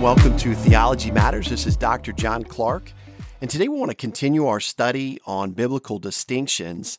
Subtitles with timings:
[0.00, 1.50] welcome to Theology Matters.
[1.50, 2.12] This is Dr.
[2.12, 2.94] John Clark,
[3.42, 6.98] and today we want to continue our study on biblical distinctions,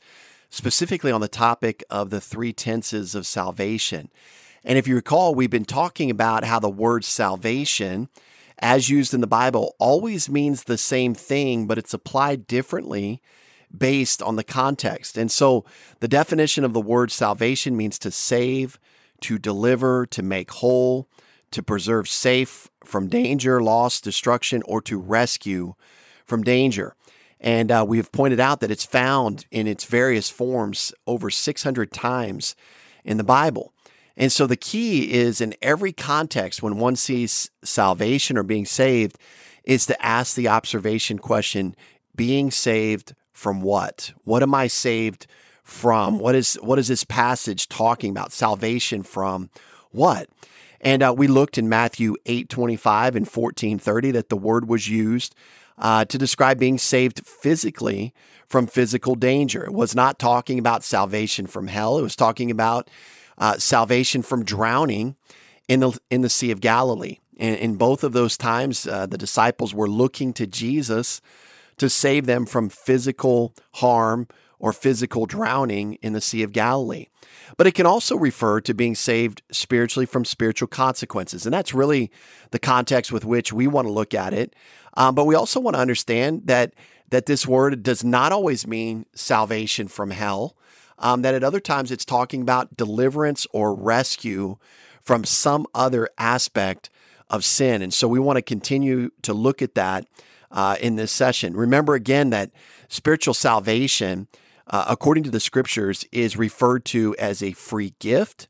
[0.52, 4.12] specifically on the topic of the three tenses of salvation.
[4.64, 8.08] And if you recall, we've been talking about how the word salvation,
[8.60, 13.20] as used in the Bible, always means the same thing, but it's applied differently
[13.76, 15.18] based on the context.
[15.18, 15.66] And so
[16.02, 18.78] the definition of the word salvation means to save,
[19.22, 21.10] to deliver, to make whole
[21.52, 25.74] to preserve safe from danger, loss, destruction, or to rescue
[26.26, 26.96] from danger.
[27.40, 31.92] And uh, we have pointed out that it's found in its various forms over 600
[31.92, 32.56] times
[33.04, 33.74] in the Bible.
[34.16, 39.18] And so the key is in every context when one sees salvation or being saved,
[39.64, 41.76] is to ask the observation question
[42.16, 44.12] being saved from what?
[44.24, 45.28] What am I saved
[45.64, 46.20] from?
[46.20, 48.32] What is what is this passage talking about?
[48.32, 49.50] Salvation from
[49.92, 50.30] what?
[50.82, 54.90] And uh, we looked in Matthew 8 25 and 14 30 that the word was
[54.90, 55.36] used
[55.78, 58.14] uh, to describe being saved physically
[58.48, 59.64] from physical danger.
[59.64, 62.90] It was not talking about salvation from hell, it was talking about
[63.38, 65.16] uh, salvation from drowning
[65.68, 67.18] in the, in the Sea of Galilee.
[67.38, 71.22] And in both of those times, uh, the disciples were looking to Jesus
[71.78, 74.28] to save them from physical harm
[74.62, 77.08] or physical drowning in the Sea of Galilee.
[77.58, 81.46] But it can also refer to being saved spiritually from spiritual consequences.
[81.46, 82.12] And that's really
[82.52, 84.56] the context with which we want to look at it.
[84.94, 86.74] Um, but we also want to understand that,
[87.10, 90.56] that this word does not always mean salvation from hell,
[91.00, 94.58] um, that at other times it's talking about deliverance or rescue
[95.02, 96.92] from some other aspect
[97.32, 97.82] of sin.
[97.82, 100.06] And so we want to continue to look at that
[100.52, 101.58] uh, in this session.
[101.58, 102.52] Remember again that
[102.90, 104.28] spiritual salvation
[104.72, 108.48] uh, according to the scriptures, is referred to as a free gift,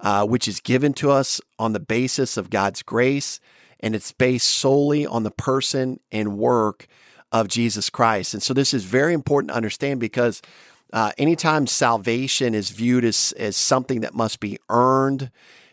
[0.00, 3.40] uh, which is given to us on the basis of God's grace,
[3.80, 6.86] and it's based solely on the person and work
[7.32, 8.34] of Jesus Christ.
[8.34, 10.40] And so this is very important to understand because
[10.92, 15.30] uh, anytime salvation is viewed as, as something that must be earned,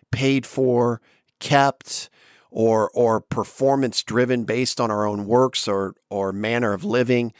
[0.09, 1.01] paid for,
[1.39, 2.09] kept,
[2.49, 7.33] or or performance driven based on our own works or or manner of living,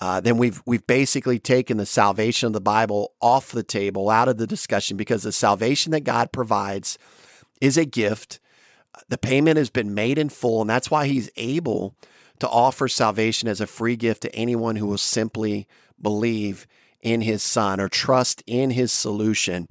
[0.00, 4.28] uh, then we've we've basically taken the salvation of the Bible off the table, out
[4.28, 6.98] of the discussion, because the salvation that God provides
[7.60, 8.40] is a gift.
[9.08, 11.94] The payment has been made in full, and that's why He's able
[12.38, 15.68] to offer salvation as a free gift to anyone who will simply
[16.00, 16.66] believe
[17.02, 19.68] in His Son or trust in His solution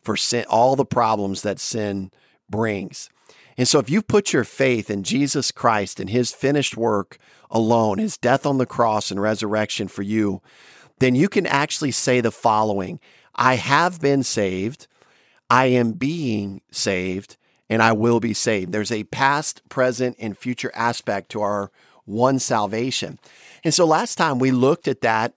[0.00, 2.12] for sin, all the problems that sin
[2.48, 3.10] brings.
[3.56, 7.18] And so, if you put your faith in Jesus Christ and His finished work
[7.52, 10.42] alone, his death on the cross and resurrection for you,
[10.98, 12.98] then you can actually say the following
[13.34, 14.88] I have been saved,
[15.48, 17.36] I am being saved,
[17.70, 18.72] and I will be saved.
[18.72, 21.70] There's a past, present, and future aspect to our
[22.04, 23.18] one salvation.
[23.64, 25.34] And so last time we looked at that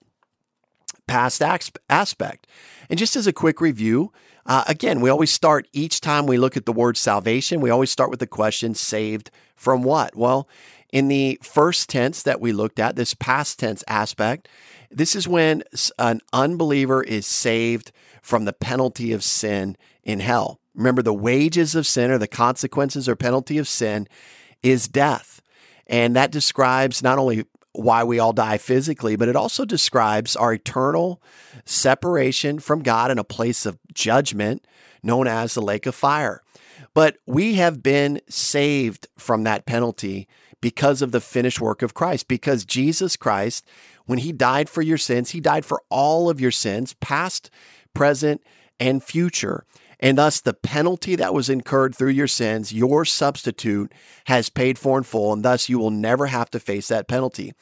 [1.08, 1.42] past
[1.90, 2.48] aspect.
[2.90, 4.12] And just as a quick review,
[4.46, 7.92] uh, again, we always start each time we look at the word salvation, we always
[7.92, 10.16] start with the question saved from what?
[10.16, 10.48] Well,
[10.92, 14.48] in the first tense that we looked at, this past tense aspect,
[14.92, 15.64] this is when
[15.98, 17.92] an unbeliever is saved
[18.22, 20.60] from the penalty of sin in hell.
[20.74, 24.08] Remember, the wages of sin or the consequences or penalty of sin
[24.62, 25.42] is death.
[25.88, 27.46] And that describes not only
[27.76, 31.22] why we all die physically, but it also describes our eternal
[31.66, 34.66] separation from God in a place of judgment
[35.04, 36.42] known as the lake of fire.
[36.94, 40.28] But we have been saved from that penalty
[40.62, 42.28] because of the finished work of Christ.
[42.28, 43.68] Because Jesus Christ,
[44.06, 47.50] when he died for your sins, he died for all of your sins, past,
[47.94, 48.42] present,
[48.80, 49.66] and future.
[50.00, 53.92] And thus, the penalty that was incurred through your sins, your substitute
[54.26, 57.54] has paid for in full, and thus you will never have to face that penalty.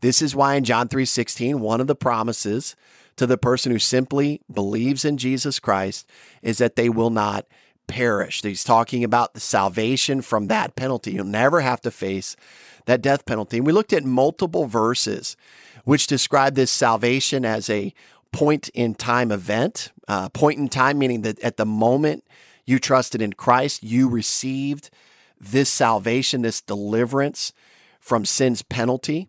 [0.00, 2.76] This is why in John 3:16, one of the promises
[3.16, 6.08] to the person who simply believes in Jesus Christ
[6.40, 7.46] is that they will not
[7.88, 8.42] perish.
[8.42, 11.12] He's talking about the salvation from that penalty.
[11.12, 12.36] You'll never have to face
[12.86, 13.56] that death penalty.
[13.56, 15.36] And we looked at multiple verses
[15.84, 17.92] which describe this salvation as a
[18.32, 19.92] point in time event.
[20.06, 22.24] Uh, point in time meaning that at the moment
[22.64, 24.90] you trusted in Christ, you received
[25.40, 27.52] this salvation, this deliverance
[28.00, 29.28] from sin's penalty.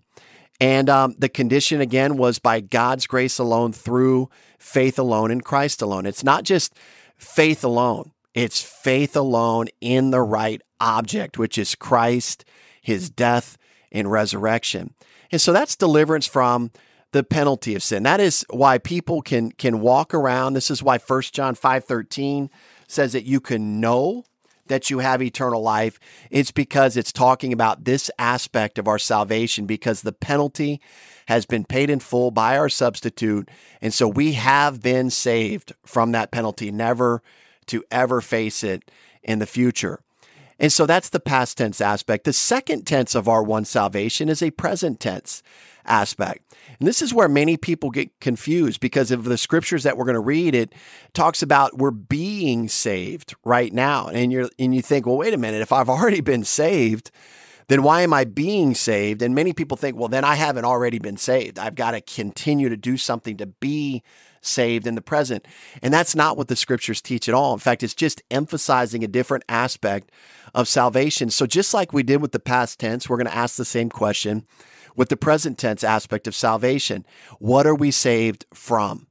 [0.60, 5.82] And um, the condition again was by God's grace alone, through faith alone, in Christ
[5.82, 6.06] alone.
[6.06, 6.74] It's not just
[7.18, 8.12] faith alone.
[8.34, 12.46] It's faith alone in the right object, which is Christ,
[12.82, 13.58] his death
[13.92, 14.94] and resurrection.
[15.32, 16.72] And so that's deliverance from
[17.12, 18.04] the penalty of sin.
[18.04, 20.54] That is why people can can walk around.
[20.54, 22.50] This is why 1 John 5:13
[22.88, 24.26] says that you can know
[24.70, 26.00] that you have eternal life,
[26.32, 30.80] it's because it's talking about this aspect of our salvation because the penalty
[31.28, 33.50] has been paid in full by our substitute.
[33.82, 37.22] And so we have been saved from that penalty, never
[37.68, 38.90] to ever face it
[39.22, 40.00] in the future.
[40.60, 42.26] And so that's the past tense aspect.
[42.26, 45.42] The second tense of our one salvation is a present tense
[45.86, 46.54] aspect.
[46.80, 50.16] And this is where many people get confused because of the scriptures that we're going
[50.16, 50.54] to read.
[50.54, 50.74] It
[51.14, 54.08] talks about we're being saved right now.
[54.10, 57.10] And you're and you think, well, wait a minute, if I've already been saved,
[57.70, 59.22] then why am I being saved?
[59.22, 61.58] And many people think, well, then I haven't already been saved.
[61.58, 64.06] I've got to continue to do something to be saved
[64.58, 65.46] in the present.
[65.82, 67.54] And that's not what the scriptures teach at all.
[67.54, 70.12] In fact, it's just emphasizing a different aspect
[70.54, 71.30] of salvation.
[71.30, 73.90] So, just like we did with the past tense, we're going to ask the same
[73.90, 74.46] question
[74.96, 77.06] with the present tense aspect of salvation.
[77.40, 79.08] What are we saved from?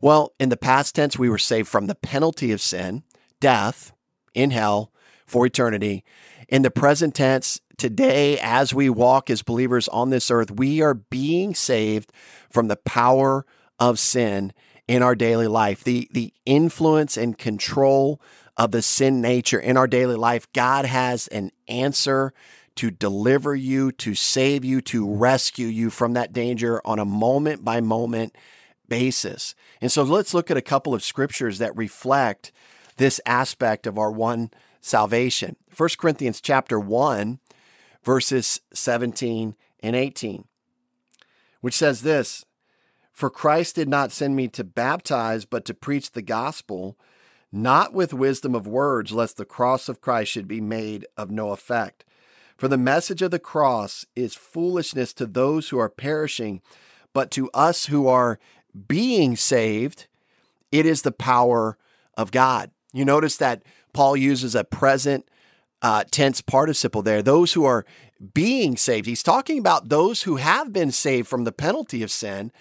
[0.00, 3.04] Well, in the past tense, we were saved from the penalty of sin,
[3.40, 3.92] death
[4.34, 4.92] in hell
[5.26, 6.04] for eternity.
[6.48, 10.94] In the present tense, today, as we walk as believers on this earth, we are
[10.94, 12.12] being saved
[12.50, 13.46] from the power
[13.78, 14.52] of sin
[14.88, 18.20] in our daily life, the, the influence and control
[18.56, 22.32] of the sin nature in our daily life, God has an answer
[22.76, 27.64] to deliver you, to save you, to rescue you from that danger on a moment
[27.64, 28.34] by moment
[28.88, 29.54] basis.
[29.80, 32.50] And so let's look at a couple of scriptures that reflect
[32.96, 34.50] this aspect of our one
[34.80, 35.56] salvation.
[35.76, 37.38] 1 Corinthians chapter 1
[38.04, 40.44] verses 17 and 18
[41.60, 42.44] which says this
[43.18, 46.96] for Christ did not send me to baptize, but to preach the gospel,
[47.50, 51.50] not with wisdom of words, lest the cross of Christ should be made of no
[51.50, 52.04] effect.
[52.56, 56.62] For the message of the cross is foolishness to those who are perishing,
[57.12, 58.38] but to us who are
[58.86, 60.06] being saved,
[60.70, 61.76] it is the power
[62.16, 62.70] of God.
[62.92, 65.28] You notice that Paul uses a present
[65.82, 67.20] uh, tense participle there.
[67.20, 67.84] Those who are
[68.32, 69.06] being saved.
[69.06, 72.52] He's talking about those who have been saved from the penalty of sin,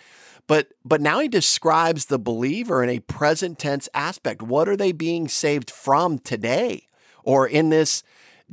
[0.47, 4.41] but but now he describes the believer in a present tense aspect.
[4.41, 6.87] What are they being saved from today
[7.23, 8.03] or in this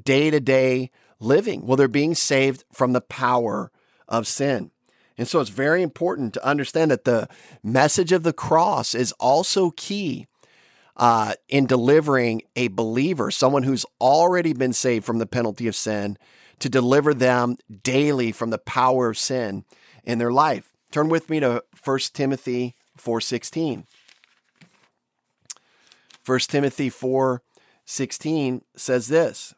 [0.00, 1.66] day-to-day living?
[1.66, 3.70] Well, they're being saved from the power
[4.08, 4.72] of sin.
[5.16, 7.28] And so it's very important to understand that the
[7.62, 10.26] message of the cross is also key
[10.96, 16.18] uh, in delivering a believer, someone who's already been saved from the penalty of sin,
[16.58, 19.64] to deliver them daily from the power of sin
[20.02, 20.73] in their life.
[20.94, 23.84] Turn with me to 1 Timothy 4:16.
[26.24, 29.54] 1 Timothy 4:16 says this: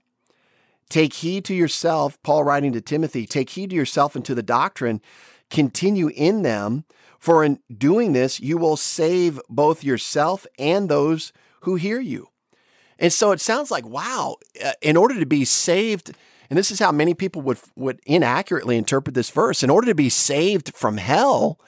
[0.88, 4.42] Take heed to yourself, Paul writing to Timothy, take heed to yourself and to the
[4.42, 5.02] doctrine,
[5.50, 6.86] continue in them,
[7.18, 11.34] for in doing this you will save both yourself and those
[11.64, 12.28] who hear you.
[12.98, 16.12] And so it sounds like, wow, uh, in order to be saved
[16.48, 19.62] and this is how many people would would inaccurately interpret this verse.
[19.62, 21.58] In order to be saved from hell,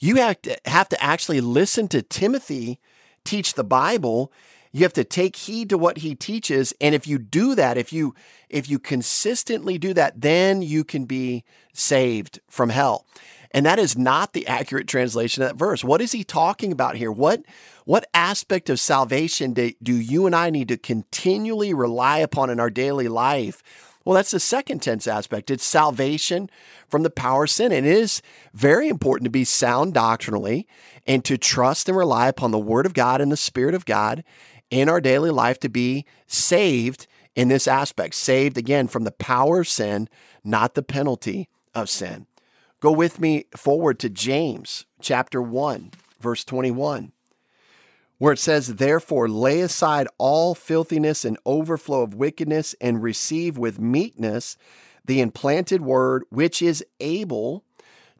[0.00, 2.78] you have to have to actually listen to Timothy
[3.24, 4.32] teach the Bible.
[4.70, 7.92] You have to take heed to what he teaches, and if you do that, if
[7.92, 8.14] you
[8.48, 13.06] if you consistently do that, then you can be saved from hell.
[13.50, 15.82] And that is not the accurate translation of that verse.
[15.82, 17.10] What is he talking about here?
[17.10, 17.42] What
[17.84, 22.60] what aspect of salvation do, do you and I need to continually rely upon in
[22.60, 23.62] our daily life
[24.08, 25.50] well, that's the second tense aspect.
[25.50, 26.48] It's salvation
[26.88, 27.72] from the power of sin.
[27.72, 28.22] And it is
[28.54, 30.66] very important to be sound doctrinally
[31.06, 34.24] and to trust and rely upon the Word of God and the Spirit of God
[34.70, 38.14] in our daily life to be saved in this aspect.
[38.14, 40.08] Saved again from the power of sin,
[40.42, 42.26] not the penalty of sin.
[42.80, 47.12] Go with me forward to James chapter 1, verse 21
[48.18, 53.80] where it says, Therefore, lay aside all filthiness and overflow of wickedness, and receive with
[53.80, 54.56] meekness
[55.04, 57.64] the implanted word, which is able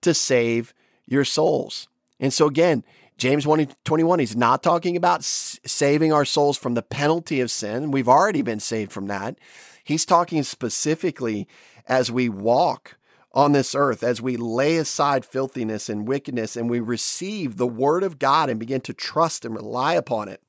[0.01, 0.73] to save
[1.07, 1.89] your souls.
[2.19, 2.85] And so, again,
[3.19, 7.91] James 1 21, he's not talking about saving our souls from the penalty of sin.
[7.91, 9.39] We've already been saved from that.
[9.83, 11.49] He's talking specifically
[11.87, 12.98] as we walk
[13.39, 18.03] on this earth as we lay aside filthiness and wickedness and we receive the word
[18.03, 20.43] of God and begin to trust and rely upon it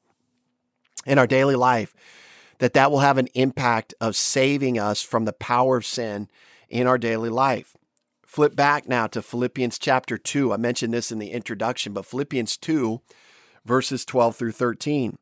[1.05, 1.93] in our daily life
[2.57, 6.29] that that will have an impact of saving us from the power of sin
[6.67, 7.77] in our daily life.
[8.25, 10.51] Flip back now to Philippians chapter 2.
[10.51, 13.01] I mentioned this in the introduction, but Philippians 2
[13.65, 15.19] verses 12 through 13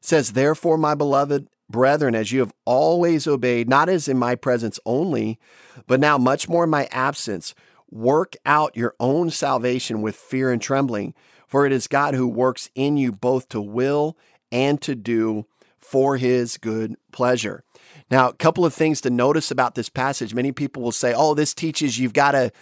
[0.00, 4.80] says, "Therefore, my beloved Brethren, as you have always obeyed, not as in my presence
[4.84, 5.38] only,
[5.86, 7.54] but now much more in my absence,
[7.90, 11.14] work out your own salvation with fear and trembling,
[11.46, 14.16] for it is God who works in you both to will
[14.52, 15.46] and to do
[15.78, 17.62] for his good pleasure.
[18.10, 20.34] Now, a couple of things to notice about this passage.
[20.34, 22.52] Many people will say, oh, this teaches you've got to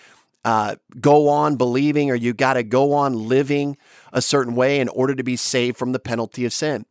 [0.45, 3.77] uh, go on believing or you've got to go on living
[4.13, 6.87] a certain way in order to be saved from the penalty of sin.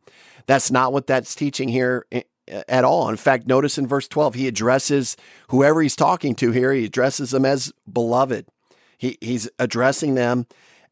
[0.48, 3.08] That's not what that's teaching here eh, eh, at all.
[3.10, 5.16] In fact, notice in verse 12, he addresses
[5.48, 8.46] whoever he's talking to here, he addresses them as beloved.
[8.96, 10.46] He, he's addressing them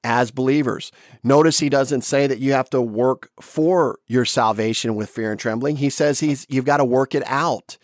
[0.05, 0.93] as believers.
[1.25, 5.41] Notice he doesn't say that you have to work for your salvation with fear and
[5.41, 5.77] trembling.
[5.77, 7.79] He says he's you've got to work it out.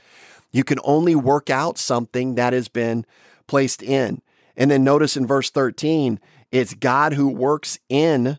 [0.53, 3.07] You can only work out something that has been
[3.47, 4.21] placed in.
[4.59, 6.21] And then notice in verse 13,
[6.53, 8.39] it's God who works in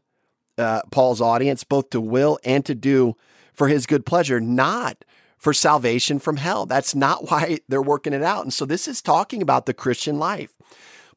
[0.57, 3.15] uh, Paul's audience both to will and to do
[3.53, 5.05] for his good pleasure, not
[5.38, 6.65] for salvation from hell.
[6.65, 8.43] That's not why they're working it out.
[8.43, 10.55] And so this is talking about the Christian life.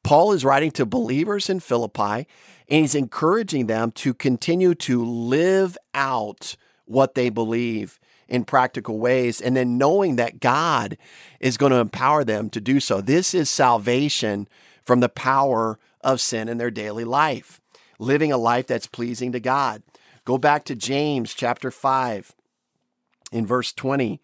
[0.02, 2.26] Paul is writing to believers in Philippi
[2.68, 9.40] and he's encouraging them to continue to live out what they believe in practical ways
[9.40, 10.96] and then knowing that God
[11.40, 13.00] is going to empower them to do so.
[13.00, 14.48] This is salvation
[14.82, 17.60] from the power of sin in their daily life,
[17.98, 19.82] living a life that's pleasing to God.
[20.24, 22.34] Go back to James chapter 5
[23.32, 24.20] in verse 20.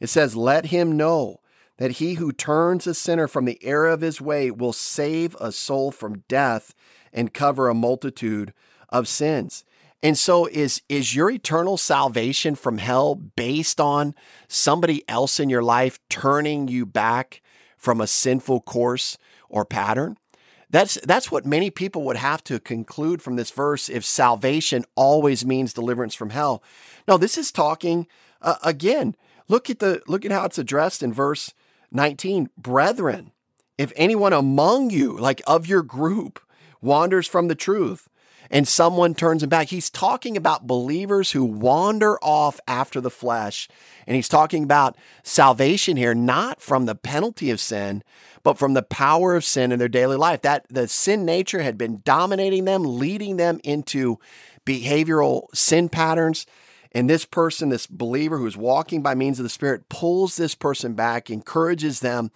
[0.00, 1.40] It says, Let him know
[1.78, 5.52] that he who turns a sinner from the error of his way will save a
[5.52, 6.74] soul from death
[7.12, 8.52] and cover a multitude
[8.88, 9.64] of sins.
[10.02, 14.14] And so is is your eternal salvation from hell based on
[14.48, 17.40] somebody else in your life turning you back
[17.78, 19.16] from a sinful course
[19.48, 20.18] or pattern?
[20.74, 25.46] That's that's what many people would have to conclude from this verse if salvation always
[25.46, 26.64] means deliverance from hell.
[27.06, 28.08] No, this is talking
[28.42, 29.14] uh, again.
[29.46, 31.54] Look at the look at how it's addressed in verse
[31.92, 32.50] 19.
[32.58, 33.30] Brethren,
[33.78, 36.40] if anyone among you, like of your group,
[36.80, 38.08] wanders from the truth
[38.50, 39.68] and someone turns him back.
[39.68, 43.68] He's talking about believers who wander off after the flesh.
[44.06, 48.02] And he's talking about salvation here, not from the penalty of sin,
[48.42, 50.42] but from the power of sin in their daily life.
[50.42, 54.18] That the sin nature had been dominating them, leading them into
[54.66, 56.46] behavioral sin patterns.
[56.92, 60.94] And this person, this believer who's walking by means of the Spirit, pulls this person
[60.94, 62.30] back, encourages them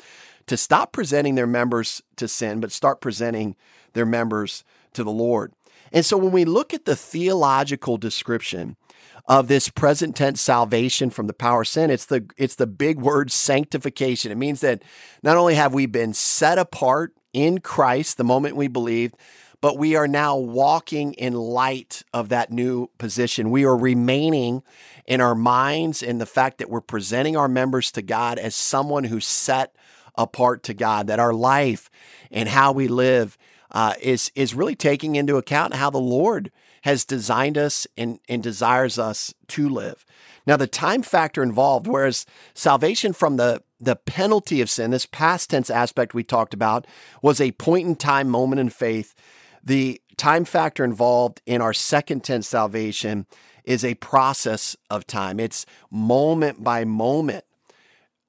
[0.47, 3.55] to stop presenting their members to sin, but start presenting
[3.93, 5.53] their members to the Lord.
[5.93, 8.77] And so when we look at the theological description
[9.27, 12.99] of this present tense salvation from the power of sin, it's the it's the big
[12.99, 14.33] word sanctification.
[14.33, 14.83] It means that
[15.23, 19.15] not only have we been set apart in Christ the moment we believed,
[19.61, 23.51] but we are now walking in light of that new position.
[23.51, 24.63] We are remaining
[25.05, 29.05] in our minds in the fact that we're presenting our members to God as someone
[29.05, 29.75] who's set
[30.15, 31.91] apart to God, that our life
[32.31, 33.37] and how we live
[33.71, 36.51] uh, is is really taking into account how the Lord
[36.83, 40.05] has designed us and, and desires us to live.
[40.47, 45.51] Now, the time factor involved, whereas salvation from the the penalty of sin, this past
[45.51, 46.87] tense aspect we talked about,
[47.23, 49.15] was a point in time moment in faith.
[49.63, 53.27] The time factor involved in our second tense salvation
[53.65, 55.39] is a process of time.
[55.39, 57.45] It's moment by moment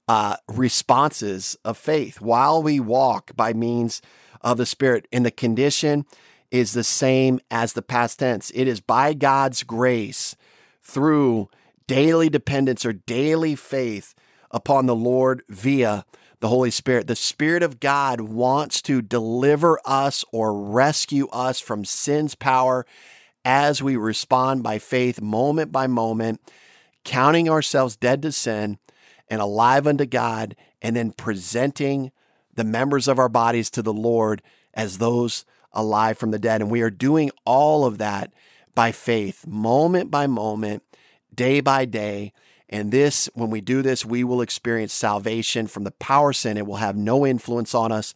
[0.08, 4.02] uh, responses of faith while we walk by means
[4.42, 5.08] of the Spirit.
[5.12, 6.06] And the condition
[6.52, 8.52] is the same as the past tense.
[8.56, 10.36] It is by God's grace
[10.82, 11.50] through
[11.88, 14.16] daily dependence or daily faith
[14.52, 16.06] upon the Lord via
[16.40, 17.08] the Holy Spirit.
[17.08, 22.86] The Spirit of God wants to deliver us or rescue us from sin's power
[23.46, 26.42] as we respond by faith, moment by moment,
[27.04, 28.78] counting ourselves dead to sin
[29.30, 32.12] and alive unto God, and then presenting
[32.56, 34.42] the members of our bodies to the Lord
[34.74, 36.62] as those alive from the dead.
[36.62, 38.34] And we are doing all of that
[38.76, 40.84] by faith, moment by moment,
[41.34, 42.34] day by day.
[42.70, 46.58] And this, when we do this, we will experience salvation from the power sin.
[46.58, 48.14] It will have no influence on us.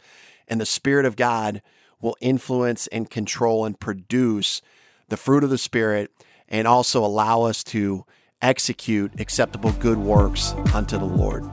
[0.47, 1.61] And the Spirit of God
[2.01, 4.61] will influence and control and produce
[5.09, 6.11] the fruit of the Spirit
[6.49, 8.05] and also allow us to
[8.41, 11.49] execute acceptable good works unto the Lord.